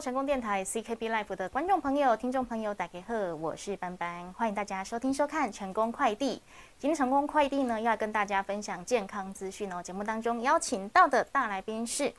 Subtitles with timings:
[0.00, 6.40] 成功电台 CKB Life 的观众朋友、听众朋友，大家好，我是班班，欢迎大家收听收看成功快递。
[6.78, 9.82] 今天成功快递呢，要跟大家分享健康资讯哦。
[9.82, 12.10] 节目当中邀请到的大来宾是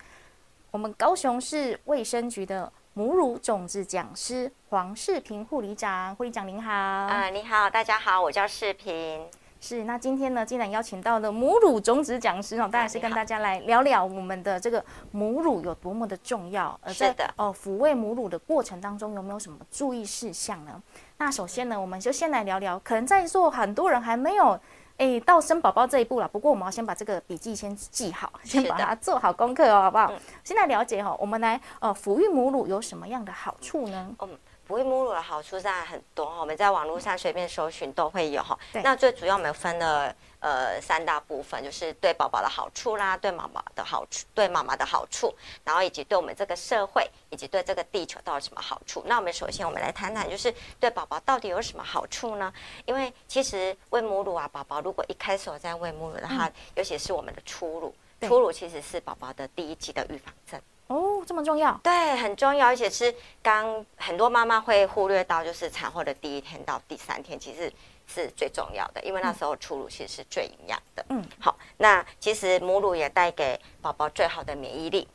[0.69, 6.71] 我们高雄市卫生局的母乳种子讲师黄世平护理长，护理长您好。
[6.71, 9.27] 啊、你好，大家好，我叫世平。
[9.63, 20.81] 是，那今天呢，既然邀请到了母乳种子讲师哦，当然是跟大家来聊聊我们的这个母乳有多么的重要，而是的哦，抚慰母乳的过程当中有没有什么注意事项呢？
[21.19, 24.59] 那首先呢，我们就先来聊聊，可能在座很多人还没有
[24.97, 30.11] 诶到生宝宝这一步了，不过我们要先把这个笔记先记好，先把它做好功课哦，好不好？
[30.11, 34.15] 嗯先来了解哈、哦，我们来呃抚育母乳有什么样的好处呢？
[34.21, 34.29] 嗯，
[34.71, 38.57] 哺育母乳的好处当然很多哈，我们在网络上随便搜寻都会有哈。
[38.81, 45.35] 那最主要我们分了呃三大部分，就是对宝宝的好处啦，对妈妈的好处，对妈妈的好处，
[45.65, 49.03] 然后以及对我们这个社会以及对这个地球到底有什么好处。
[49.05, 52.53] 那我们首先我们来谈谈，就是对宝宝到底有什么好处呢？
[52.85, 60.61] 因为其实喂母乳啊，宝宝如果一开始我在喂母乳的话，尤其是我们的初乳，初乳其实是宝宝的第一级的预防针。
[60.91, 67.71] 哦，这么重要，对，很重要，而且是刚很多妈妈会忽略到，就是产后的第一天到第三天，其实
[68.07, 71.05] 是最重要的，因为那时候初乳其实是最营养的。
[71.07, 75.07] 嗯，好，那其实母乳也带给宝宝最好的免疫力，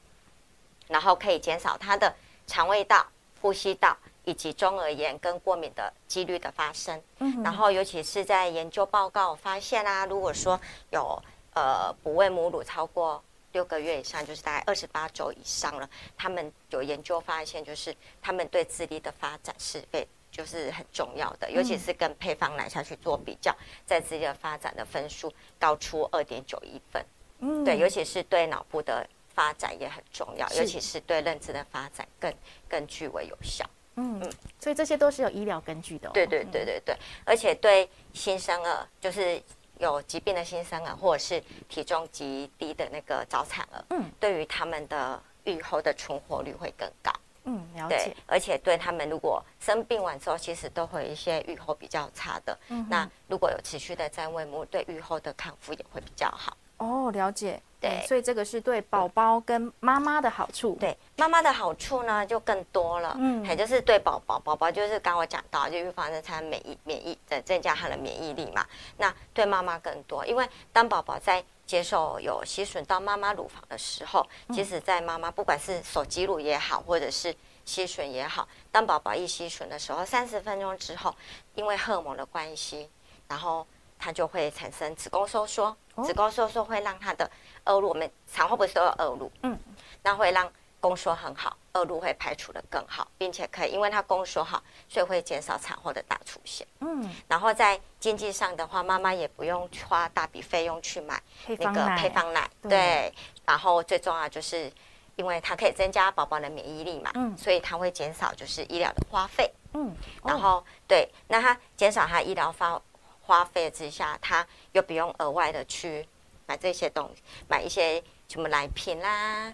[0.88, 2.14] 然后可以减少他的
[2.46, 3.06] 肠胃道、
[3.42, 6.98] 呼吸道以及中耳炎跟过敏的几率的发生。
[7.18, 10.58] 嗯然后尤其是在研究报告发现啊、如果说
[10.90, 11.22] 有
[11.54, 13.22] 呃哺喂母乳超过
[13.56, 27.02] 六个月以上，就是大概二十八周以上了，他们有研究发现，就是他们对智力的发展是被就是很重要的，尤其是跟配方奶下去做比较，在智力的发展的分数高出二点九一分。
[27.38, 32.30] 嗯对，尤其是对脑部的发展也很重要，尤其是对认知的发展更
[32.68, 33.64] 更具为有效。
[33.94, 34.20] 嗯，
[34.60, 36.12] 所以这些都是有医疗根据的、哦。
[36.12, 39.42] 对对对对对，而且对新生儿，就是
[39.78, 47.12] 有疾病的新生儿，或者是体重极低的那个早产儿，嗯，对于他们的愈后的存活率会更高。
[47.44, 52.58] 嗯，了对解。，而且对他们如果生病完之后，其实都会有一些愈后比较差的。
[52.68, 56.56] 嗯那如果有持续的在喂母，对愈后的康复也会比较好。
[56.78, 57.60] 哦，了解。
[57.78, 68.66] 对所以这个是对宝宝跟妈妈的好处。，对妈妈的好处呢就更多了，嗯嗯，也就是对宝宝，宝宝就是刚刚我讲到，就预防着他免疫免疫的增加他的免疫力嘛。
[68.96, 77.34] 那对妈妈更多，因为当宝宝在接受有吸吮到妈妈乳房的时候，即使在妈妈不管是手挤乳也好，或者是
[77.66, 81.14] 吸吮也好，当宝宝一吸吮的时候，三十分钟之后，
[81.54, 82.88] 因为荷尔蒙的关系，
[83.28, 83.66] 然后
[83.98, 87.30] 它就会产生子宫收缩，哦子宫收缩会让它的
[87.64, 89.58] 恶露，我们产后不是都有恶露，嗯，
[90.02, 96.66] 那会让宫缩很好，恶露会排除的更好，并且可以因为它宫缩好，所以会减少产后的大出血。
[96.80, 101.20] 嗯，然后在经济上的话，妈妈也不用花大笔费用去买
[101.58, 102.70] 那个配方奶，对。
[102.70, 103.14] 对。
[103.46, 104.70] 然后最重要就是，
[105.16, 107.36] 因为它可以增加宝宝的免疫力嘛，嗯。
[107.36, 109.50] 所以它会减少就是医疗的花费。
[109.72, 109.90] 嗯，
[110.22, 110.28] 哦。
[110.28, 112.80] 然后对，那它减少它医疗花
[113.26, 116.06] 花费之下，他又不用额外的去
[116.46, 119.52] 买这些东西，买一些什么奶瓶 啦，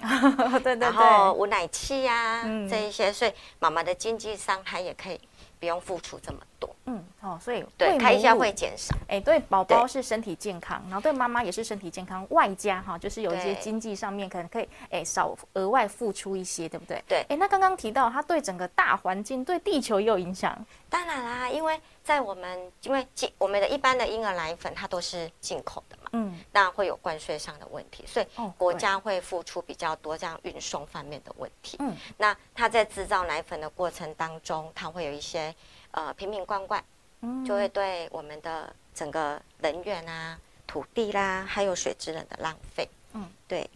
[0.62, 2.69] 对对然后对，无奶器呀、嗯。
[2.69, 5.19] 这一些，所以妈妈的经济上她也可以
[5.62, 8.97] 不用付出这么多，嗯，哦，所以对，开销会减少。
[9.06, 17.00] 哎，对宝宝是身体健康，然后对妈妈也是身体健康，外加哈，就是有一些经济上面可能可以哎少额外付出一些，对不对？
[17.06, 20.59] 对哎，那刚刚提到它对整个大环境、对地球也有影响，
[20.91, 31.77] 当然啦，因为在我们因为进我们的一般的婴儿奶粉它都是进口的嘛，嗯，那会有关税上的问题，所以国家会付出比较多这样运送方面的问题。
[31.81, 35.55] 嗯，那它在制造奶粉的过程当中，它会有一些
[35.91, 36.84] 呃瓶瓶罐罐，
[37.21, 37.45] 嗯。
[37.45, 42.89] 就会对我们的整个能源啊、土地啦，还有水资源的浪费。
[43.15, 43.69] 嗯，对，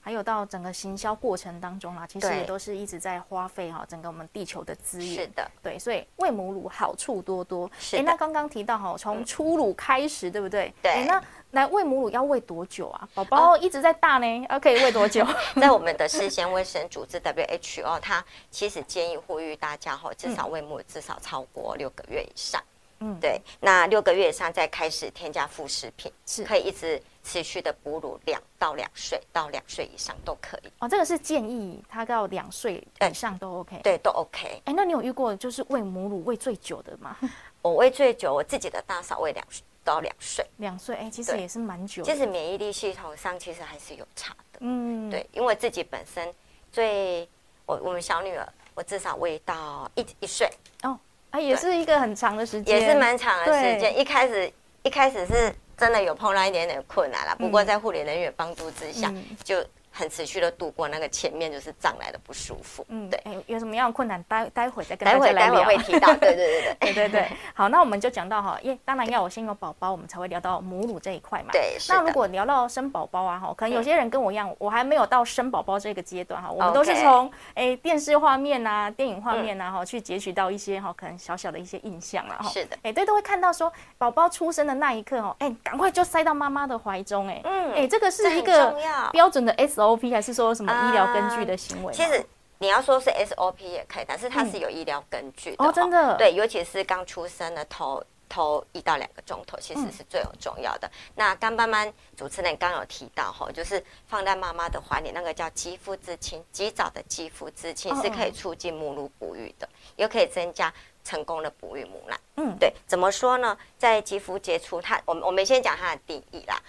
[0.00, 5.14] 还有到整个行销过程当中啦，其实也都是一直在花费哈整个我们地球的资源。
[5.14, 7.70] 是的，对，所以喂母乳好处多多。
[7.78, 10.72] 是的诶那刚刚提到哈，从初乳开始，对不对？
[10.82, 13.08] 对那来喂母乳要喂多久啊？
[13.14, 15.26] 宝宝一直在大呢，要可以喂多久？
[15.60, 22.62] 在我们的世界卫生组织 WHO，它其实建议呼吁大家哈，至少喂母乳至少超过六个月以上。
[23.00, 33.80] 嗯，对，那六个月以上再开始添加副食品，是可以一直持续的哺乳两到两岁，到两岁以上都可以，哦，这个是建议他到两岁以上都 OK。
[33.82, 34.62] 对，都 OK。
[34.66, 37.16] 哎，那你有遇过就是喂母乳喂最久的吗？
[37.62, 39.46] 我喂最久，我自己的大嫂喂两
[39.82, 42.12] 到两岁，两岁，哎，其实也是蛮久的。
[42.12, 44.58] 其实免疫力系统上其实还是有差的。
[44.60, 46.32] 嗯，对，因为自己本身
[46.70, 47.26] 最
[47.64, 50.50] 我我们小女儿，我至少喂到一一岁，
[50.82, 50.98] 哦，
[51.30, 53.78] 啊，也是一个很长的时间，也是蛮长的时对。
[53.78, 53.98] 间。
[53.98, 59.24] 一开始一开始是真的有碰到一点点困难啦，不过在护理人员帮助之下，嗯。
[59.44, 62.84] 就很持续的度过那个前面就是胀来的不舒服。
[62.88, 65.64] 嗯，对，哎，有什么样的困难，待待会再跟大待会待会家来聊。
[65.64, 66.76] 会提到，对对对对。
[66.80, 71.50] 对对对，好，那我们就讲到哈，因为当然要我先有宝宝，我们才会聊到母乳这一块嘛。
[71.52, 82.48] 对那如果聊到生宝宝啊，哈，可能有些人跟我一样，我还没有到生宝宝这个阶段哈，我们都是从哎电视画面啊、电影画面啊哈去截取到一些哈可能小小的一些印象了哈。
[82.48, 88.74] 是的，哎，对，都会看到说宝宝出生的那一刻哦，哎，赶快就塞到妈妈的怀中，哎，嗯哎，这个是一个
[89.12, 91.92] 标准的 SOP，还是说什么医疗根据的行为吗？
[91.92, 92.24] 其实
[92.58, 100.90] 你要说是 SOP 也可以，但是它是有医疗根据的哦真的对，尤其是刚出生的头头一到两个钟头，其实嗯是最有重要的。
[101.14, 110.72] 那刚慢慢主持人刚有提到哈，就是放在妈妈的怀里，那个叫肌肤之亲，及早的肌肤之亲哦是可以促进母乳哺育的，也可以增加
[111.02, 112.20] 成功的哺育母奶。
[112.36, 113.56] 嗯，对，怎么说呢？
[113.78, 116.60] 在肌肤接触，它我们我们先讲它的定义啦。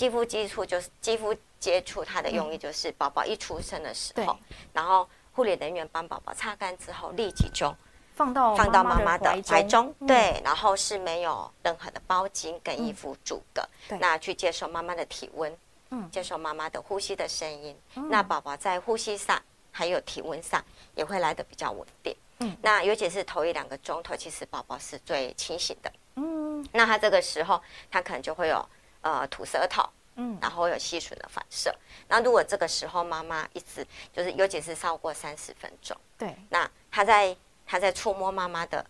[0.00, 4.26] 肌肤接触就是肌肤接触，它的用意就是宝宝一出生的时候对，
[4.72, 7.70] 然后护理人员帮宝宝擦干之后，立即就
[8.14, 10.06] 放到放到妈妈的怀中，嗯。
[10.06, 13.98] 对，然后是没有任何的包巾跟衣服阻隔，对。
[13.98, 15.54] 那去接受妈妈的体温，
[15.90, 16.10] 嗯。
[16.10, 17.76] 接受妈妈的呼吸的声音，
[18.08, 19.38] 那宝宝在呼吸上
[19.70, 20.64] 还有体温上
[20.94, 22.16] 也会来的比较稳定。
[22.38, 22.56] 嗯。
[22.62, 25.92] 那尤其是头一两个钟头，其实宝宝是最清醒的。
[26.14, 26.66] 嗯。
[26.72, 27.60] 那他这个时候，
[27.90, 28.66] 他可能就会有
[29.02, 29.82] 呃吐舌头，
[30.16, 31.74] 嗯然后有吸吮的反射。
[32.08, 37.36] 那如果这个时候妈妈一直就是，尤其是超过三十分钟，对，那他在
[37.66, 38.84] 他在触摸妈妈的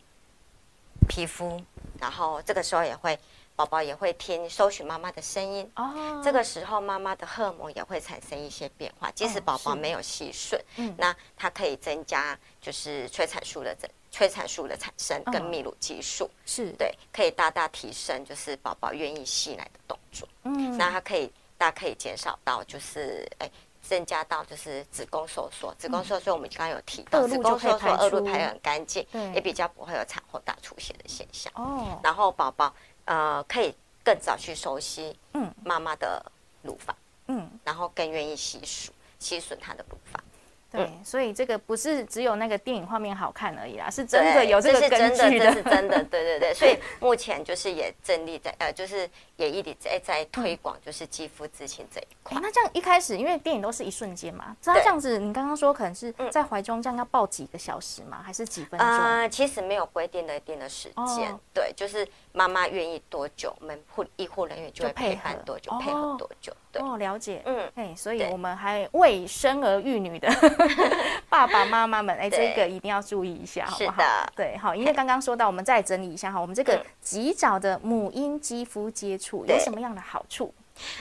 [1.08, 1.62] 皮肤，
[2.00, 3.18] 然后这个时候也会
[3.54, 5.70] 宝宝也会听搜寻妈妈的声音。
[5.76, 9.10] 哦，这个时候，妈妈的荷尔蒙也会产生一些变化。
[9.10, 16.30] 即使宝宝没有吸吮，嗯那它可以增加就是催产素的增催产素的产生跟嗯泌乳激素。
[16.46, 20.28] 是，对，可以大大提升就是宝宝愿意吸奶的动作。
[20.44, 23.50] 嗯那它可以大可以减少到就是哎。
[23.82, 31.50] 增加到就是子宫收缩，子宫收缩我们刚刚有提到，子宫收缩恶露排得很干净，对也比较不会有产后大出血的现象。
[31.56, 32.72] 哦，然后宝宝
[33.06, 33.74] 呃可以
[34.04, 36.24] 更早去熟悉嗯妈妈的
[36.62, 36.94] 乳房，
[37.28, 40.22] 嗯，然后更愿意吸吮吸吮她的乳房。
[40.70, 46.54] 对，所以这个不是只有那个电影画面好看而已啦，是真的对有这个是根据真的，这是真的，对对对。
[46.54, 49.08] 所以目前就是也正立在呃，就是
[49.40, 52.40] 也一直在在推广就是肌肤之亲这一块哎，。
[52.42, 58.22] 那这样一开始，因为电影都是一瞬间嘛，那这样子，你刚刚说可能是在怀中这样要抱几个小时吗？
[58.24, 58.86] 还是几分钟？
[58.88, 66.82] 呃，其实没有规定的一定的时间，哦对，就是妈妈愿意多久，我们护医护人员就会配陪伴合多久，哦配合多久，对。
[66.82, 70.28] 哦，了解，嗯哎，所以我们还为生儿育女的
[71.28, 73.92] 爸爸妈妈们，哎，这个一定要注意一下，好不好？
[73.92, 80.52] 是的对，好，因为刚刚说到，我们再整理一下哈，我们这个嗯及早的母婴肌肤接触有什么样的好处？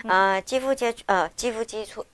[0.04, 2.06] 呃，肌肤接触，呃，肌肤接触，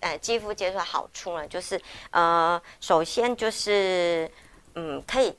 [0.00, 4.30] 呃，肌肤接触的好处呢，就是呃，首先就是
[4.74, 5.32] 嗯，可以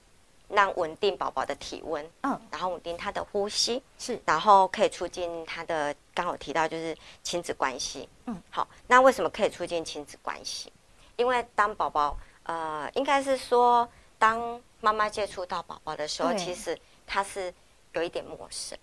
[0.48, 10.72] 让稳定宝宝的体温，嗯，然后稳定他的呼吸，是然后可以促进他的，刚好提到就是亲子关系，嗯，好，那为什么可以促进亲子关系？
[11.18, 13.88] 因为当宝宝，呃，应该是说，
[14.18, 17.54] 当妈妈接触到宝宝的时候，其实他是
[17.94, 18.78] 有一点陌生。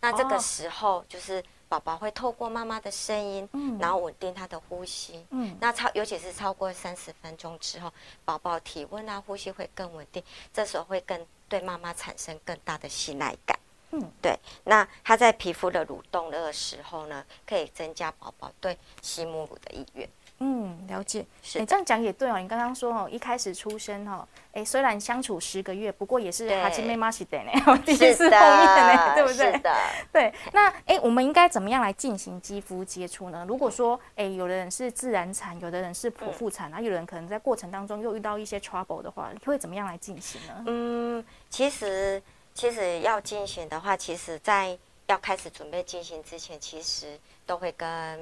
[0.00, 5.24] 那这哦个时候，就是宝宝会透过妈妈的声音，嗯然后稳定他的呼吸。
[5.30, 7.92] 嗯那超尤其是超过三十分钟之后，
[8.24, 13.58] 宝宝体温啊、呼吸会更稳定，这时候会更对妈妈产生更大的信赖感。
[13.92, 14.38] 嗯，对。
[14.64, 20.08] 那它在皮肤的蠕动的时候呢，可以增加宝宝对吸母乳的意愿。
[20.42, 21.20] 嗯，了解。
[21.20, 22.38] 哎，是的这样讲也对哦。
[22.38, 27.50] 你刚刚说哦，一开始出生哦，哎，虽然相处十个月，不过也是哈基妹妈西的呢，
[27.84, 29.58] 第一次是碰面呢，的， 对不对是？
[29.58, 29.76] 的。
[30.10, 33.44] 对，那哎，我们应该怎么样来进行肌肤接触呢？
[33.46, 40.64] 如果说哎，有的人是自然产，有的人是剖腹产，啊，有人可能在过程当中又遇到一些 trouble 的话，会怎么样来进行呢？
[40.66, 42.22] 嗯，其实
[42.54, 48.18] 其实要进行的话，其实在要开始准备进行之前，其实都会跟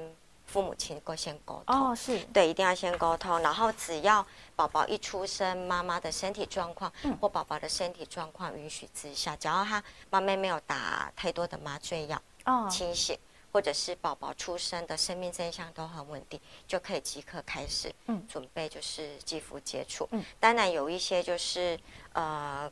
[0.51, 1.91] 父母亲沟先沟通。
[1.91, 3.39] 哦，是，对，一定要先沟通。
[3.41, 4.25] 然后只要
[4.55, 13.17] 宝宝一出生，妈妈的身体状况、嗯或宝宝的身体状况允许之下，只要他妈妈没有打太多的麻醉药、哦，清醒，
[13.51, 20.07] 或者是宝宝出生的生命真相都很稳定，就可以即刻开始嗯准备就是肌肤接触。
[20.11, 21.79] 嗯当然有一些就是
[22.13, 22.71] 呃。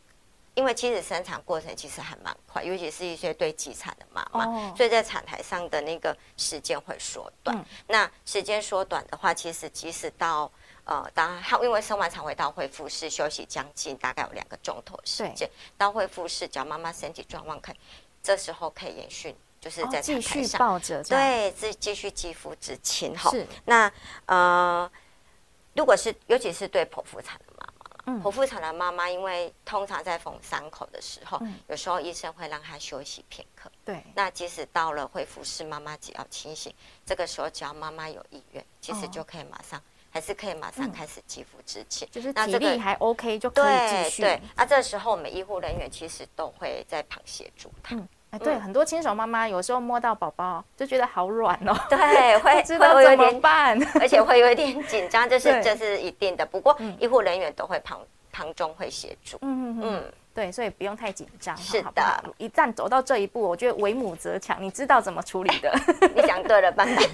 [0.57, 7.55] 因为其实生产过程其实还蛮快，尤其是一些对急产的妈妈，哦所以在产台上的那个时间会缩短。
[7.55, 10.51] 嗯那时间缩短的话，其实即使到
[10.83, 15.47] 呃，当然他因为生完产回到恢复室休息将近大概有两个钟头时间，
[15.77, 17.75] 到恢复室，只要妈妈身体状况可以，
[18.23, 23.29] 这时候可以延续，就是在继续抱着，对，继继续肌肤之亲哈。
[23.29, 23.91] 是，那
[24.25, 24.89] 呃，
[25.75, 27.46] 如果是尤其是对剖腹产的
[28.23, 33.71] 剖腹产的妈妈，因为通常在缝伤口的时候，有时候医生会让她休息片刻。
[33.83, 36.73] 对，那即使到了恢复室，妈妈只要清醒，
[37.05, 39.81] 这个时候只要妈妈有意愿，其实就可以马上。
[40.09, 44.21] 还是可以马上开始肌肤之前，就是体力还 OK 就可以继续。
[44.23, 47.95] 对，那这时候我们医护人员其实都会在旁协助他。
[48.31, 56.45] 哎，对，很多新手妈妈有时候摸到宝宝就觉得好软哦， 对， 会知道怎么办，而且会有一点紧张，这是这是一定的。
[56.45, 57.99] 不过医护人员都会旁
[58.31, 59.37] 旁中会协助。
[59.41, 61.55] 嗯嗯嗯，对，所以不用太紧张。
[61.55, 65.73] 是的，一旦走到这一步，我觉得为母则强，你知道怎么处理的。
[66.13, 67.05] 你讲对了，班班，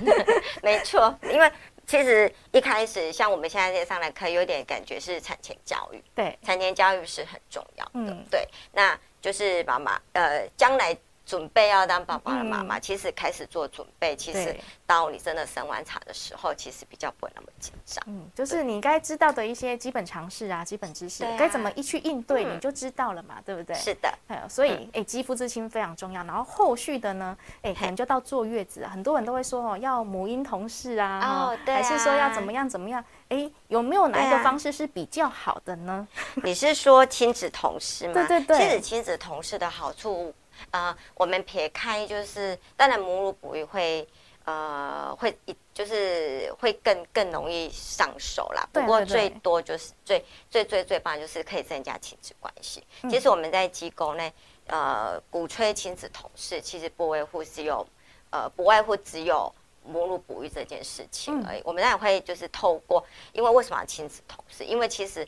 [0.64, 1.52] 没错，因为。
[1.94, 6.04] 其实一开始，像我们现在上来课，有点感觉是产前教育。
[6.16, 8.18] 对，产前教育是很重要的。
[8.32, 10.98] 对，那就是妈妈，呃，将来。
[11.26, 18.04] 准备要当爸爸的妈妈，其实开始做准备，其实到你真的生完产的时候，其实比较不会那么紧张。
[18.08, 23.76] 嗯，就是你该知道的一些基本常识啊，基本知识，该怎么一去应对，你就知道了嘛，对不对？
[23.76, 24.14] 是的。
[24.50, 26.24] 所以哎，肌肤之亲非常重要。
[26.24, 33.04] 然后后续的呢，哎，可能就到坐月子，很多人都会说哦，要母婴同事啊，哦，对，还是说要怎么样怎么样？
[33.30, 36.06] 哎，有没有哪一个方式是比较好的呢？
[36.44, 38.14] 你是说亲子同事吗？
[38.14, 40.34] 对 对对，亲子亲子同事的好处。
[40.72, 44.08] 啊，我们撇开就是，当然母乳哺育会，
[44.46, 48.68] 呃，会一就是会更更容易上手啦。
[48.72, 52.84] 不过最多就是最最最最棒就是可以增加亲子关系。
[53.10, 54.34] 其实我们在机构内，
[54.68, 57.86] 呃，鼓吹亲子同事，其实不外乎只有，
[58.32, 59.54] 呃，不外乎只有
[59.86, 61.62] 母乳哺育这件事情而已。
[61.64, 64.64] 我们当然会就是透过，因为为什么要亲子同事？
[64.64, 65.28] 因为其实。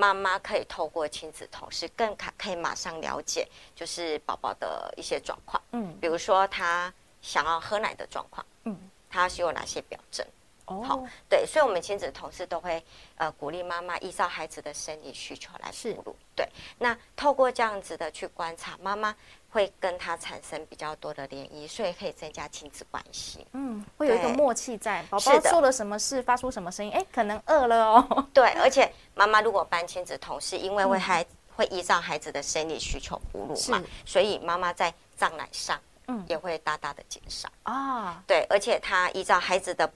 [0.00, 6.90] 妈妈可以透过亲子同事更可可以马上了解，就是宝宝的一些状况，嗯，比如说他
[7.20, 8.74] 想要喝奶的状况，嗯，
[9.10, 10.26] 他是有哪些表征？
[10.70, 12.82] 哦，好，对，所以，我们亲子同事都会
[13.16, 16.48] 呃鼓励妈妈依照孩子的生理需求来哺乳，对。
[16.78, 19.14] 那透过这样子的去观察，妈妈
[19.50, 23.44] 会跟他产生比较多的涟漪，所以可以增加亲子关系。
[23.52, 28.26] 嗯，会有一个默契在，宝宝做了什么事，发出什么声音，哎，可能饿了哦。
[28.32, 38.22] 对，而且妈妈如果搬亲子同事，因为会孩会依照孩子的生理需求哺乳嘛，所以妈妈在胀奶上，嗯，也会大大的减少啊。
[38.24, 39.90] 对，而且他依照孩子的。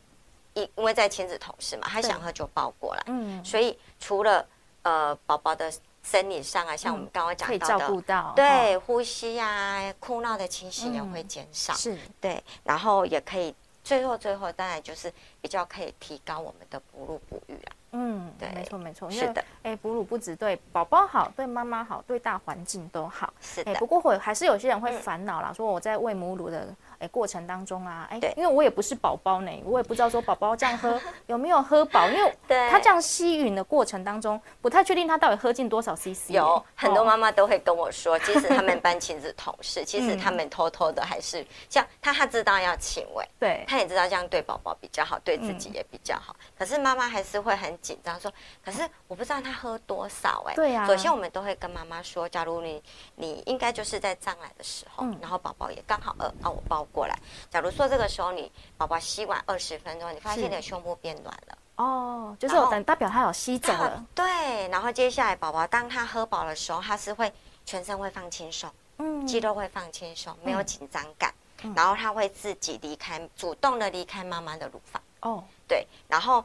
[0.54, 4.46] 因因为在亲子同事嘛，他想喝就抱过来，嗯，所以除了
[4.82, 11.98] 呃宝宝的生理上啊，像我们刚刚讲到的，对呼吸呀、哭闹的情形也会减少，是。
[12.20, 17.72] 对，然后也可以最后最后当然就是比较可以提高我们的哺乳哺育啊。
[17.96, 23.72] 嗯，对，没错没错，是的，哎，哺乳不止对宝宝好，对妈妈好，对大环境都好，是的。
[23.76, 26.68] 不过会还是有些人会烦恼啦，说我在喂母乳的。
[27.08, 32.36] 过程当中啊，哎，因为我也不是宝宝呢，我也不知道说宝宝这样喝 有没有喝饱，因为
[32.70, 36.30] 他这样吸吮的过程当中，不太确定他到底喝进多少 CC。
[36.30, 46.34] 有很多妈妈都会跟我说，即使他们 班亲子同事，其实他们偷偷的还是像他，他知道要亲喂，对，他也知道这样对宝宝比较好，对自己也比较好。
[46.58, 48.32] 可是妈妈还是会很紧张，说，
[48.64, 50.86] 可是我不知道他喝多少，哎，对呀。
[50.86, 52.82] 首先我们都会跟妈妈说，假如你
[53.16, 57.18] 你应该就是在胀奶的时候，然后宝宝也刚好饿，啊我抱过来。
[57.50, 64.06] 假如说这个时候你宝宝吸完二十分钟，你发现你的胸部变暖了，哦，就是我等代表他有吸走了。
[64.14, 67.30] 对，然后接下来宝宝当他喝饱的时候，他是会
[67.66, 71.34] 全身会放轻松，嗯，肌肉会放轻松，没有紧张感，
[71.74, 75.02] 然后他会自己离开，主动的离开妈妈的乳房。
[75.20, 76.44] 哦，对，然后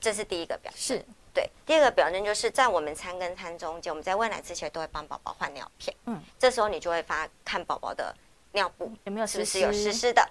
[0.00, 0.98] 这是第一个表现。
[0.98, 5.94] 是，对，第二个表现就是在我们餐跟餐中间，我们在喂奶之前都会帮宝宝换尿片。
[6.06, 8.12] 嗯，这时候你就会发看宝宝的。
[8.52, 10.28] 尿布有没有是不是有湿湿的？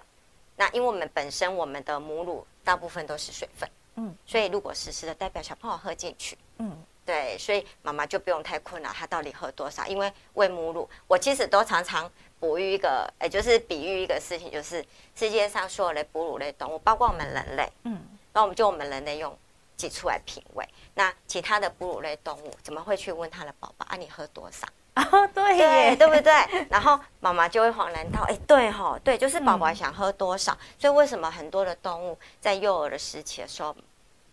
[0.56, 9.86] 那因为我们本身我们的母乳大部分都是水分，嗯，所以如果湿湿的，代表小朋友喝进去，嗯，对，所以妈妈就不用太困扰他到底喝多少。
[9.86, 14.84] 因为喂母乳，我其实都常常哺育一个，哎，就是比喻一个事情，就是
[15.14, 17.98] 世界上所有的哺乳类动物，包括我们人类，嗯，
[18.34, 19.34] 那我们就我们人类用
[19.78, 23.96] 挤出来品味，那其他的哺乳类动物怎么会去问他的宝宝啊？
[23.96, 24.68] 你喝多少？
[25.00, 26.66] 啊， 对，对不对？
[26.68, 30.56] 然后妈妈就会恍然到，哎，对哈，对，就是宝宝想喝多少。
[30.78, 33.74] 所以为什么很多的动物在幼儿的时期的时候，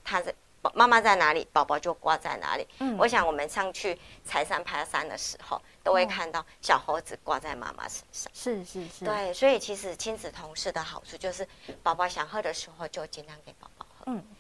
[0.03, 0.33] 他在
[0.74, 2.67] 妈妈在哪里，宝宝就挂在哪里。
[2.79, 8.29] 嗯，我想我们上去采山爬山的时候，都会看到小猴子挂在妈妈身上。
[8.33, 9.05] 是是是。
[9.05, 11.47] 对，所以其实亲子同事的好处就是，
[11.81, 14.03] 宝宝想喝的时候就尽量给宝宝喝。
[14.07, 14.37] 嗯，对。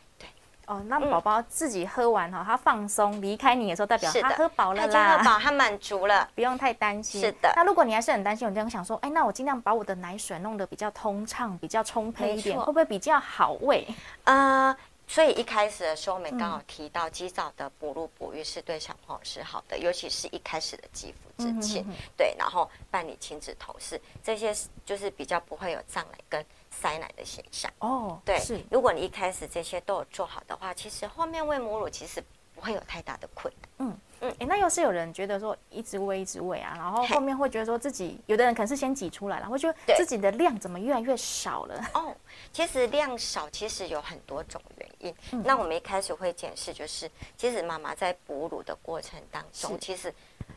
[0.67, 6.29] 哦，那宝宝自己喝完哈，他放松离开你的时候，代表他喝饱了他已经喝，饱，他满足了。
[6.35, 7.21] 不用太担心。
[7.21, 7.53] 是的。
[7.55, 13.87] 那如果你还是很担心，我这样想说，哎，那我尽量把我的奶水弄得比较通畅，比较充沛一点，会不会比较好喂？
[14.25, 14.75] 呃，
[15.07, 16.51] 所以一开始的时候，我们刚嗯。
[16.51, 21.85] 好提到及早的哺乳哺育是对小朋友是好的，尤其是一开始的肌肤之亲，
[22.17, 24.53] 对，然后办理亲子同事，这些
[24.85, 26.45] 就是比较不会有胀奶跟
[26.79, 27.71] 塞奶的现象。
[27.79, 33.69] 哦，对是，如果你一开始这些都有做好的话，其实后面喂母乳其实不会有太大的困难。
[33.79, 41.83] 嗯嗯哎，那要是有人觉得说一直喂一直喂啊，然后后面会觉得说自己，有的人可能是先挤出来了，会觉得自己的量怎么越来越少了？
[41.93, 42.15] 哦，
[42.51, 45.15] 其实量少其实有很多种原因。
[45.33, 50.13] 嗯那我们一开始会检视，就是其实妈妈在哺乳的过程当中，其实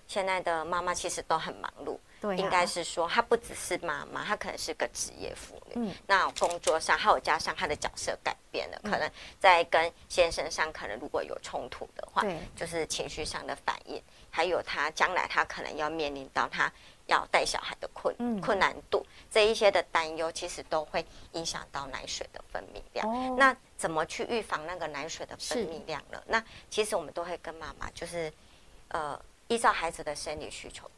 [0.07, 1.99] 现在的妈妈其实都很忙碌。
[2.21, 5.73] 对啊应该是说，她不只是妈妈，她可能是个职业妇女。
[5.77, 16.71] 嗯那工作上还有加上她的角色改变了，可能在跟先生上，可能如果有冲突的话，对就是情绪上的反应，还有她将来她可能要面临到她
[17.07, 23.09] 要带小孩的困、嗯困难度这一些的担忧，其实都会影响到奶水的分泌量。
[23.09, 26.23] 哦那怎么去预防那个奶水的分泌量呢？
[26.27, 28.31] 那其实我们都会跟妈妈，就是
[28.89, 30.91] 呃，依照孩子的生理需求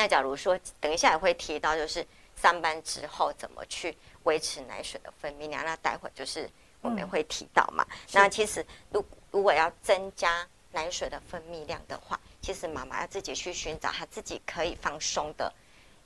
[0.00, 5.62] 那假如说等一下也会提到，就是上班之后怎么去维持奶水的分泌量。
[5.62, 6.48] 那待会就是
[6.80, 7.86] 我们嗯会提到嘛。
[8.12, 15.52] 那其实如如果要增加奶水的分泌量的话，其实妈妈要自己去寻找她自己可以放松的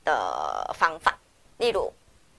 [0.03, 1.17] 的方法，
[1.57, 1.89] 例如。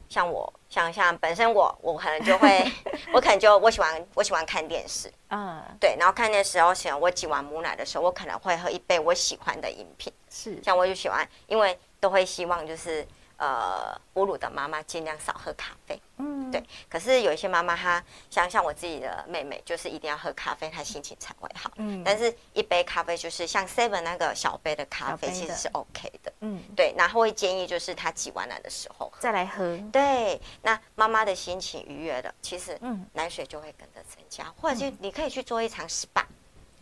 [0.08, 2.64] 像我，像像本身我，我可能就会，
[3.12, 10.62] 我可能就我喜欢我喜欢看电视，嗯，对，然后看电视然后，想我挤完母奶的时候，我可能会喝一杯我喜欢的饮品，是。
[10.62, 13.06] 像我就喜欢，因为都会希望就是
[13.36, 16.62] 呃哺乳的妈妈尽量少喝咖啡，嗯，对。
[16.88, 21.70] 可是有一些妈妈她像像我自己的妹妹，就是一定要喝咖啡，她心情才会好。
[21.76, 26.32] 嗯但是一杯咖啡就是像 Seven 那个小杯的咖啡，其实是 OK 的。
[26.40, 29.18] 嗯，对，然后会建议就是她挤完奶的时候喝。
[29.20, 36.24] 再来喝，对，那妈妈的心情愉悦了，其实嗯奶水就会跟着增加，或者是你可以去做一场 SPA，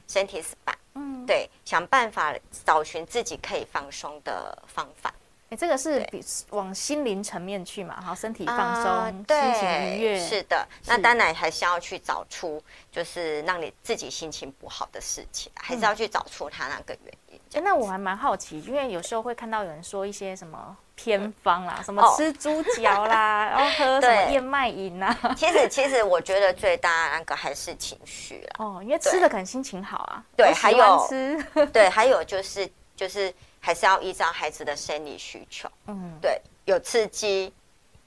[0.06, 5.12] 身体 SPA，嗯，对，想办法找寻自己可以放松的方法。
[5.54, 10.66] 哎，这个是比往心灵层面去嘛，好，身体放啊松，对，心情愉悦，是的。
[10.86, 17.62] 那是当然还是要去找出，就是让你自己心情不好的事情，还是要去找出它那个原因。
[17.62, 28.64] 那我还蛮好奇，因为有时候会看到有人说一些什么偏方啦，什么哦吃猪脚啦，然后喝什么燕麦饮啊，其实其实我觉得最大的那个还是情绪啦。
[28.64, 31.40] 哦，因为吃的可能心情好啊，对还有吃，
[31.72, 33.32] 对，还有就是就是
[33.64, 35.66] 还是要依照孩子的生理需求。
[35.86, 37.50] 嗯，对，有刺激，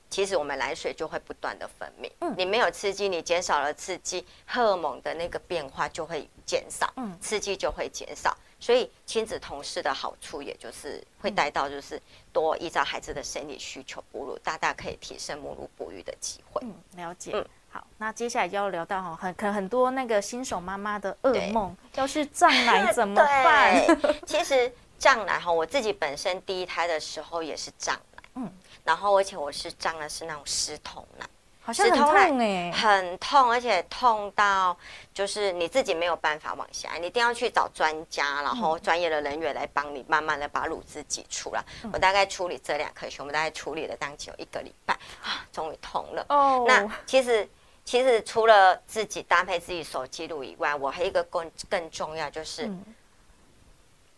[0.08, 2.12] 其实我们奶水就会不断的分泌。
[2.22, 8.38] 嗯你没有刺激，你减少了刺激，荷尔蒙的那个变化就会减少，嗯刺激就会减少。
[8.60, 12.00] 所以亲子同事的好处，也就是会带到就是
[12.32, 16.62] 多依照孩子的生理需求哺乳，大大可以提升母乳哺育的机会。
[16.64, 17.32] 嗯，了解。
[17.34, 23.86] 嗯好，那接下来就要聊到哈，很可能很多那个新手妈妈的噩对梦，要是胀奶 怎么办？
[24.26, 28.46] 其实胀奶哈，我自己本身第一胎的时候也是胀奶，嗯。
[28.46, 31.26] 嗯，然后而且我是胀的是那种湿痛奶。
[31.62, 34.78] 好像很痛奶很痛，而且痛到
[35.14, 38.56] 就是你自己没有办法往下，你一定要去找专家，然嗯。
[38.56, 41.62] 后专业的人员来帮你慢慢的把乳汁挤出来。
[41.84, 41.90] 嗯。
[41.92, 46.26] 我大概处理这两颗胸，我们大概处理了当期有一个礼拜啊，终于通了。
[46.30, 47.46] 哦，那其实
[47.84, 52.82] 其实除了自己搭配自己手机乳以外，我还有一个更更重要就是嗯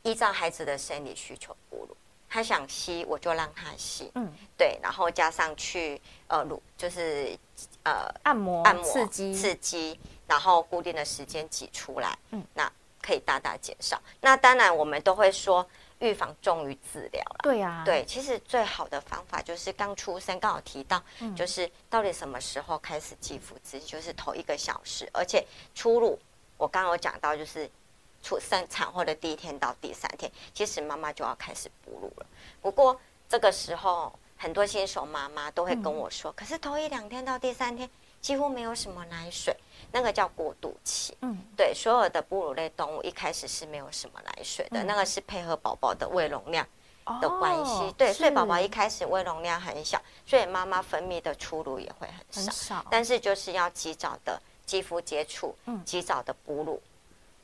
[0.03, 1.95] 依照孩子的生理需求哺乳，
[2.29, 7.37] 他想吸我就让他吸，嗯，对，然后加上去呃乳就是
[7.83, 9.33] 呃按摩按摩刺激。
[9.33, 12.39] 刺激，然后固定的时间挤出来，嗯。
[12.39, 13.99] 嗯，那可以大大减少。
[14.21, 15.65] 那当然我们都会说
[15.99, 17.39] 预防重于治疗了。
[17.43, 21.35] 对啊，对，其实最好的方法就是刚出生，刚好提到，嗯。
[21.35, 26.19] 就是到底什么时候开始肌肤刺激，就是头一个小时，而且初乳，
[26.57, 27.69] 我刚刚有讲到，就是
[28.21, 32.25] 出生产后的第一天到第三天，其实妈妈就要开始哺乳了。
[32.61, 37.89] 不过这个时候，很多新手妈妈都会跟我说，可是头一两天到第三天
[38.21, 39.55] 几乎没有什么奶水，
[39.91, 41.17] 那个叫过渡期。
[41.21, 46.67] 嗯，对，所有的哺乳类动物一开始是没有什么奶水的，嗯那个是配合宝宝的胃容量。
[47.21, 52.41] 的哦关系，对，所以宝宝一开始胃容量很小，所以妈妈分泌的出乳也会很少。
[52.41, 56.79] 很少，但是就是要及早的肌肤接触，嗯及早的哺乳，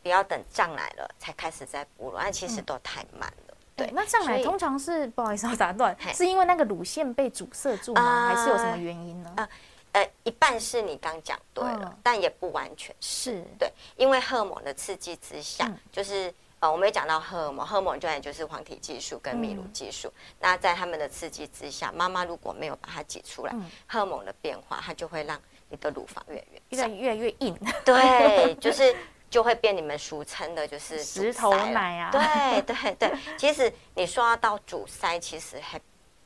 [0.05, 3.57] 不要等胀奶了才开始在哺乳，那其实都太慢了。
[3.75, 8.01] 对对，，那胀奶通常是不好意思，我打断，嘿是因为那个乳腺被阻塞住吗？
[8.03, 9.33] 啊还是有什么原因呢？
[9.35, 9.49] 啊
[9.93, 13.37] 呃，一半是你刚讲对了，嗯但也不完全是。
[13.37, 20.13] 是，对，因为荷尔蒙的刺激之下，嗯就是呃，我们也讲到荷尔蒙，荷尔蒙专业就是黄体激素跟泌乳嗯激素。
[20.39, 26.95] 那在他们的刺激之下，妈妈如果没有把它挤出来，嗯荷尔蒙的变化，它就会让你的乳房越来越。
[26.95, 28.95] 越来越硬，对， 就是
[29.35, 32.09] 就会变你们俗称的就是石头奶啊。
[32.09, 35.77] 对对对， 其实你说到阻塞，其实还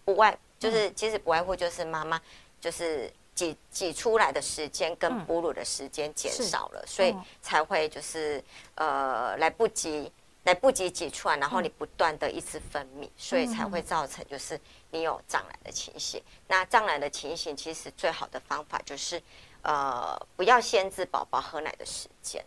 [0.06, 2.22] 不外，嗯就是其实不外乎就是妈妈
[2.62, 3.12] 就是。
[3.36, 5.26] 挤挤出来的时间跟嗯。
[5.26, 8.44] 哺乳的时间减少了，所以哦才会就是
[8.76, 10.12] 呃来不及
[10.44, 14.60] 来不及挤出来，然后你不断的一直分泌，所以才会造成就是
[14.92, 16.22] 你有胀奶的情形。
[16.50, 19.24] 那胀奶的情形，其实最好的方法就是
[19.62, 22.44] 呃不要限制宝宝喝奶的时间，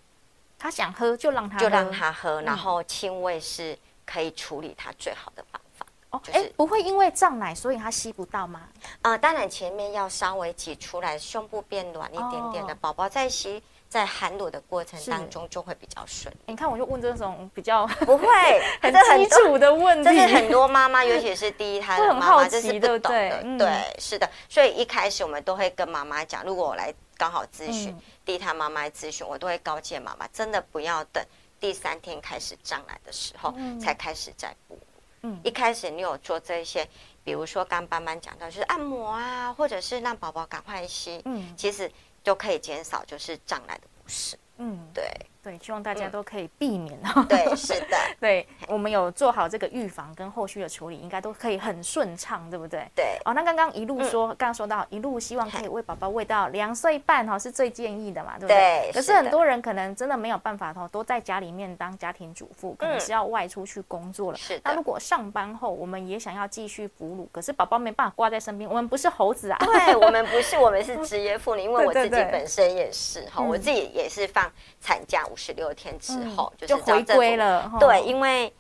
[0.63, 5.85] 他想喝就让他就让他喝，然嗯后亲喂是可以处理他最好的方法。
[6.11, 8.61] 哦，就是哎，不会因为胀奶所以他吸不到吗？
[9.03, 16.33] 呃，当然前面要稍微挤出来，胸部变软一点点的，哦宝宝在吸在含乳的过程当中就会比较顺。
[16.47, 18.27] 你看，我就问这种比较不会，
[18.81, 23.41] 很基础的问题，这是很多妈妈， 尤其是第一胎的妈妈，这是不对不对懂的。
[23.43, 24.31] 嗯对，是的。
[24.49, 28.03] 所以一开始我们都会跟妈妈讲，如果我来刚好咨询、嗯。
[28.25, 31.25] 第一胎妈妈咨询，我都会告诫妈妈，真的不要等
[31.61, 33.79] 第三天开始胀奶的时候、嗯。
[33.79, 34.81] 才开始在哺乳。
[35.21, 35.41] 嗯。
[35.45, 36.85] 一开始你有做这些，
[37.23, 41.57] 比如说刚班班讲到，就是按摩啊，或者是让宝宝赶快吸，嗯。
[41.57, 41.89] 其实
[42.25, 44.37] 就可以减少就是胀奶的不适。
[44.57, 45.05] 嗯，对
[45.43, 47.27] 对，希望大家嗯都可以避免哦。
[47.29, 52.87] 对，是的， 对，我们有做好这个预防跟后续的处理，应该都可以很顺畅，对不对？
[52.95, 53.19] 对。
[53.25, 58.91] 哦，那刚刚一路嗯说，刚刚说到一路希望可以喂宝宝喂到两岁半哈，是最建议的嘛，对不对？
[58.93, 64.39] 可是很多人可能真的没有办法哦，都在家里面当家庭主妇，可能嗯是要外出去工作了。
[64.39, 69.59] 是的那如果上班后，我们也想要继续哺乳，可是宝宝没办法挂在身边，我们不是猴子啊。
[69.61, 74.51] 对我们不是，我们是 职业妇女，因为我自己对对对本身也是哈，嗯我自己也是放
[74.81, 78.53] 产假五十六天之后，嗯就回归了哈对，因为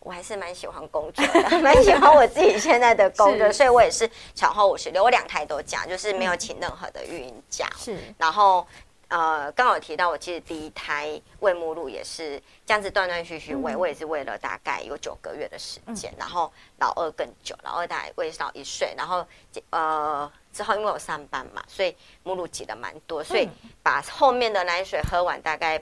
[0.00, 7.68] 我还是蛮喜欢工作的，蛮喜欢我自己现在的工作，所以我也是产后五十六，我两胎都假，就是没有请任何的育婴假。
[7.76, 7.96] 是。
[8.18, 8.66] 然后
[9.08, 13.78] 呃，刚好有提到，我其实第一胎喂母乳也是这样子断断续续喂，嗯。
[13.78, 19.24] 我也是喂了大概有九个月的时间，然后老二更久，老二大概喂到一岁，然后
[19.70, 23.70] 呃之后因为我上班嘛，所以母乳挤的蛮多，所以嗯。
[23.82, 25.80] 把后面的奶水喝完，大概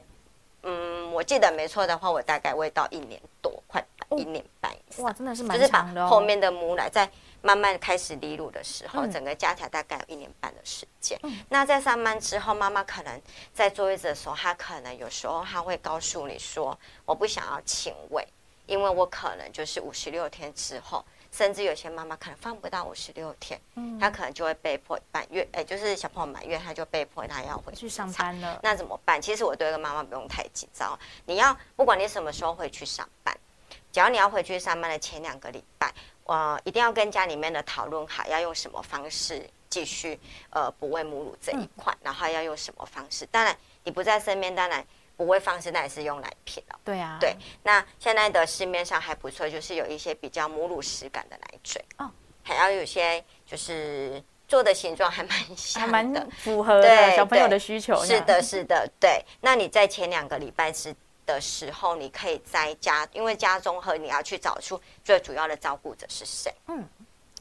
[0.65, 5.05] 嗯我记得没错的话，我大概喂到一年多，快哦一年半以上。
[5.05, 6.09] 哇，真的是蛮就是把。
[6.09, 7.09] 后面的母奶在
[7.43, 11.19] 慢慢开始离乳的时候，嗯整个加起来大概有一年半的时间。
[11.49, 13.21] 那在上班之后，妈妈可能
[13.53, 18.27] 在坐月子的时候，她可能有时候她会告诉你说，我不想要亲喂，
[18.67, 21.05] 因为我可能就是五十六天之后。
[21.37, 28.61] 甚至有些妈妈可能放不到五十六天，嗯她可能就会被迫满月，哎、就是小朋友满月，她就被迫她要回去上班了。
[28.63, 29.21] 那怎么办？
[29.21, 33.37] 其实我对一个妈妈不用太紧张，你要不管你什么时候回去上班，
[33.91, 35.93] 只要你要回去上班的前两个礼拜，
[36.23, 40.17] 呃，一定要跟家里面的讨论好，要用什么方式继续
[40.51, 43.27] 呃不喂母乳这一块，然后要用什么方式。
[43.33, 46.79] 当然你不在身边，当然不喂方式那也是用奶瓶哦。
[46.85, 52.11] 对啊，对，那现在的市面上还不错，就是有一些比较母乳实感的奶嘴哦，
[52.43, 56.83] 还要有些就是做的形状还蛮还像蛮的，符合
[57.17, 58.05] 小朋友的需求。
[58.05, 59.25] 是的，，是的，对。
[59.41, 66.53] 那你在前两个礼拜吃的时候，你可以在家，因为家中和你要去找出最主要的照顾者是谁。
[66.69, 66.87] 嗯，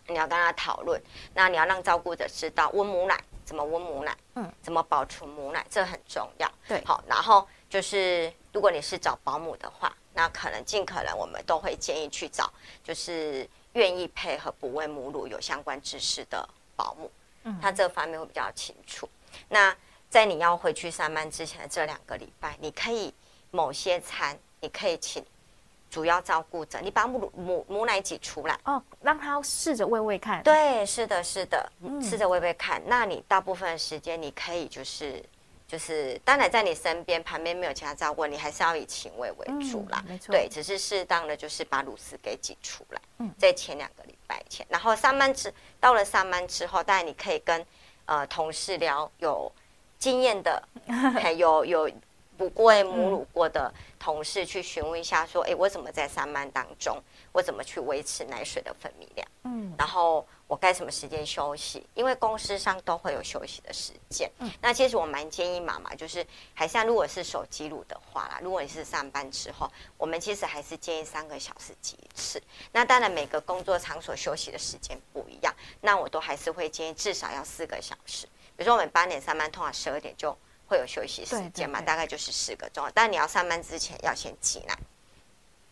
[0.07, 1.01] 你要跟他讨论，
[1.33, 6.51] 那你要让照顾者知道温母奶怎么温母奶，嗯，怎么保存母奶，这很重要。
[6.67, 12.51] 对好，然后就是如果你是找保姆的话，那可能尽可能我们都会建议去找
[12.83, 17.11] 就是愿意配合不喂母乳有相关知识的保姆，
[17.43, 19.09] 嗯他这方面会比较清楚。
[19.49, 19.75] 那
[20.09, 23.13] 在你要回去上班之前的这两个礼拜，你可以
[23.49, 25.25] 某些餐，你可以请
[25.93, 28.59] 主要照顾者，你把母乳母母奶挤出来。
[28.65, 32.81] 哦，让他试着喂喂看。，对，是的，是的，嗯试着喂喂看。
[32.87, 35.23] 那你大部分的时间，你可以就是
[35.67, 40.03] 就是，当然在你身边旁边没有其他照顾，你还是要以亲喂为主啦。
[40.07, 42.99] 嗯没错对，只是适当的就是把乳丝给挤出来。
[43.19, 47.63] 嗯在前两个礼拜前，然后上班之到了上班之后，当然你可以跟
[48.07, 49.51] 呃同事聊有
[49.99, 50.67] 经验的，
[51.21, 51.87] 还有有
[52.37, 59.27] 不过母乳过的同事去询问一下，说，哎，我怎么在上班当中，我怎么去维持奶水的分泌量？
[59.43, 61.85] 嗯，然后我该什么时间休息？
[61.93, 64.29] 因为公司上都会有休息的时间。
[64.39, 72.41] 嗯那其实我蛮建议妈妈，就是还像如果是手机乳的话啦，如果你是上班之后，我们其实还是建议三个小时挤一次。
[72.71, 78.27] 那当然每个工作场所休息的时间不一样，那我都还是会建议至少要四个小时。
[78.55, 80.35] 比如说我们八点上班，通常十二点就
[80.73, 82.89] 会有休息时间嘛，大概就是四个钟。
[82.93, 84.75] 但你要上班之前要先挤奶，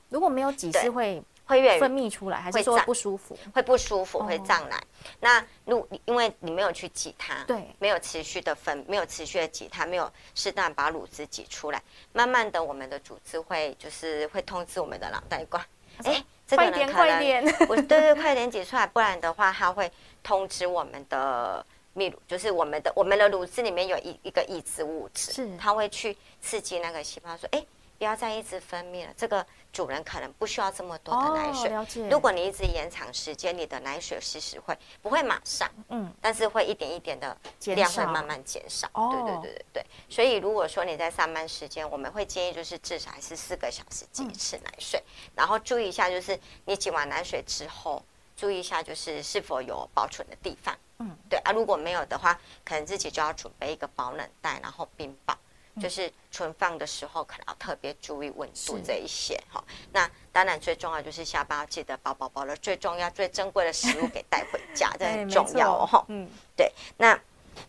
[0.09, 1.21] 如果没有挤是会。
[1.43, 3.37] 会越分泌出来，还是说不舒服？
[3.53, 4.81] 会不舒服，会胀奶。
[5.19, 11.83] 那如因为你没有去挤它，对，没有持续的分，没有持续的挤它，没有适当把乳汁挤出来，
[12.13, 15.59] 慢慢的我们的组织会就是会通知我们的脑袋瓜，
[16.05, 19.91] 哎，快点快点，我对对，快点挤出来，不然的话它会
[20.23, 27.65] 通知我们的泌乳，就是我们的我们的乳汁里面有一一个抑制物质，是它会去刺激那个细胞说，哎。
[27.97, 31.71] 不要再一直分泌了，这个主人可能不需要这么多的奶水。
[32.09, 35.69] 如果你一直延长时间，你的奶水其实会不会马上？
[35.89, 36.11] 嗯。
[36.19, 38.89] 但是会一点一点的量会慢慢减少。
[38.95, 39.11] 哦。
[39.11, 39.85] 对对对对对。
[40.09, 45.03] 所以如果说你在上班时间，我们会建议就是至少还是四个小时挤一次奶水，
[45.35, 48.03] 然后注意一下就是你挤完奶水之后，
[48.35, 50.75] 注意一下就是是否有保存的地方。
[51.01, 51.17] 嗯。
[51.29, 55.37] 对啊，如果没有的话，可能自己就要准备一个保暖袋，然后冰棒。
[55.81, 59.63] 就是存放的时候，可能要特别注意温度这一些哈。
[59.93, 66.03] 那当然最重要就是下班要记得把宝宝的最重要、最珍贵的食物给带回家，这很 重要哈。
[66.09, 66.69] 嗯，对。
[66.97, 67.17] 那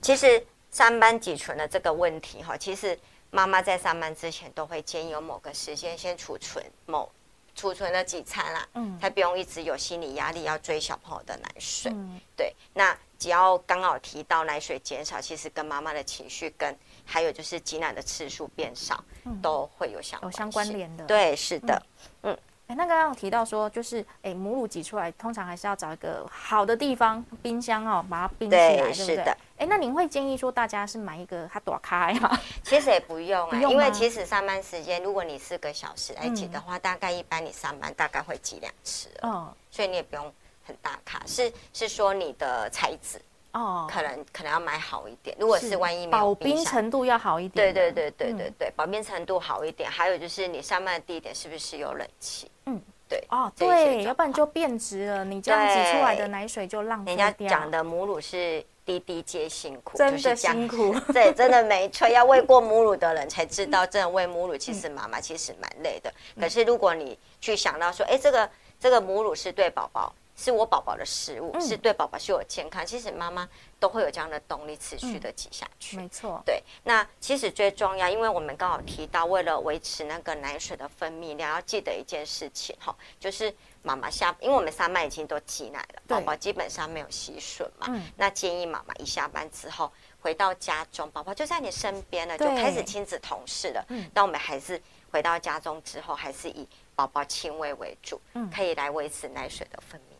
[0.01, 2.99] 其实三班挤存的这个问题哈，其实
[3.31, 7.09] 妈妈在上班之前都会建议有某个时间先储存某
[7.55, 11.93] 储存了几餐啦，嗯，才不用一直有心理压力要追小朋友的奶水。
[11.95, 12.53] 嗯，对。
[12.75, 19.01] 那只要刚好提到奶水减少，其实跟妈妈的情绪跟还有就是挤奶的次数变少，
[19.41, 21.05] 都会有相有相关联的。
[21.07, 21.81] 对，是的，
[22.23, 22.37] 嗯。
[22.69, 29.35] 哎，那刚刚提到说，就是哎，母乳挤出来，通常还是要找一个好的地方，冰箱哦，把它冰起来，对不对？
[29.59, 32.37] 哎，那您会建议说，大家是买一个它多开吗？
[32.65, 40.33] 其实也不用啊， 因为其实上班时间，如果你四个小时来挤的话，大概一般你上班大概会挤两次，嗯，所以你也不用
[40.63, 43.21] 很大卡，是是说你的材质。
[43.53, 45.37] 哦，可能可能要买好一点。
[45.39, 49.91] 如果是万一保冰程度要好一点，对对对对对对，保冰程度好一点。
[49.91, 52.51] 还有就是你上班的地点是不是有冷气？
[52.65, 53.23] 嗯，对。
[53.29, 55.23] 哦，对，要不然就变质了。
[55.23, 57.27] 你这样挤出来的奶水就浪费掉。
[57.27, 60.99] 人家讲的母乳是滴滴皆辛苦，真的辛苦。
[61.13, 62.09] 对，真的没错。
[62.09, 66.11] 要喂过母乳的人才知道， 真的喂母乳其实妈妈其实蛮累的。
[66.41, 68.49] 可是如果你去想到说，哎，这个
[68.81, 70.11] 这个母乳是对宝宝。
[70.35, 72.85] 是我宝宝的食物，是对宝宝是有健康。
[72.85, 75.97] 其实妈妈都会有这样的动力，持续的挤下去。
[75.97, 76.63] 没错，对。
[76.85, 87.87] 那其实最重要，因为我们刚好提到，为了维持那个奶水的分泌量，要记得一件事情哈，就是妈妈下，因为我们三班已经都挤奶了，宝宝基本上没有吸吮嘛。
[87.89, 88.03] 嗯。
[88.17, 93.85] 那建议妈妈一下班之后回到家中，宝宝就在你身边了，就开始亲子同事了。
[93.89, 94.11] 嗯。
[94.15, 100.12] 但我们还是回到家中之后，还是以宝宝亲喂为主，嗯，可以来维持奶水的分泌。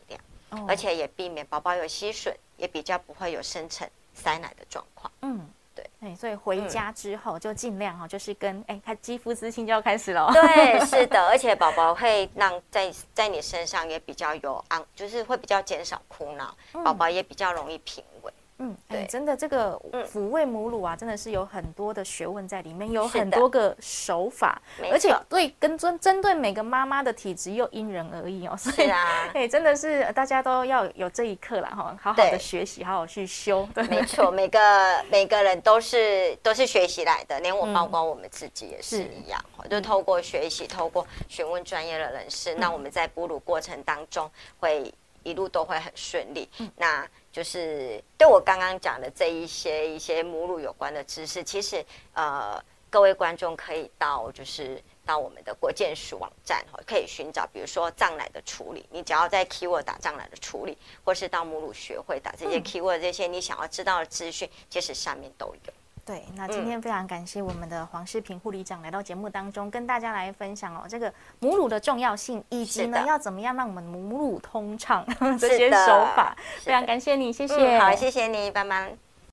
[0.67, 5.11] 而且也避免宝宝有吸吮，也比较不会有生成塞奶的状况。
[5.21, 10.31] 嗯，对，哎，所以回家之后就尽量哈，就是跟哎，他肌肤之亲就要开始了。
[10.33, 18.33] 对， 是的，而且宝宝会让在在你身上也比较有安，就是会比较减少哭闹，宝宝也比较容易平稳。
[18.63, 19.77] 嗯，对，真的这个
[20.09, 28.55] 抚慰母乳啊，真的是有很多的学问在里面，有很多个手法，而且对跟针针对每个妈妈的体质又因人而异哦。
[28.57, 33.67] 是啊， 哎，真的是大家都要有这一刻了哈，好好的学习，好好去修。
[33.89, 34.59] 没错，每个
[35.11, 44.93] 每个人都是都是学习来的，连我包括我们自己也是一样，就透过学习，透过询问专业的人士，那我们在哺乳过程当中会
[45.23, 46.49] 一路都会很顺利。
[46.75, 51.83] 那就是对我刚刚讲的这一些一些母乳有关的知识，其实
[52.13, 65.73] 呃，各位观众可以到就是到我们的国健署网站哈，可以寻找，比如说胀奶的处理，你只要在 keyword 打胀奶的处理，或是到母乳学会打这些 keyword，这些你想要知道的资讯，其实上面都有。
[66.05, 75.05] 对，那今天非常感谢我们的黄世平护理长来到节目当中，跟大家来分享哦这个母乳的重要性，以及呢要怎么样让我们母乳通畅
[75.39, 76.35] 这些手法。
[76.61, 79.12] 非常感谢你，谢谢，好，谢谢你，拜拜。